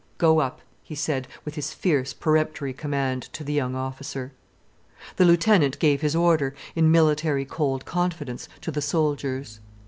"Go 0.17 0.39
up!" 0.39 0.61
he 0.81 0.95
said, 0.95 1.27
with 1.45 1.53
his 1.53 1.75
fierce, 1.75 2.11
peremptory 2.11 2.73
command, 2.73 3.21
to 3.33 3.43
the 3.43 3.53
young 3.53 3.75
officer. 3.75 4.31
The 5.17 5.25
lieutenant 5.25 5.77
gave 5.77 6.01
his 6.01 6.15
order, 6.15 6.55
in 6.73 6.89
military 6.89 7.45
cold 7.45 7.85
confidence, 7.85 8.49
to 8.61 8.71
the 8.71 8.81
soldiers. 8.81 9.59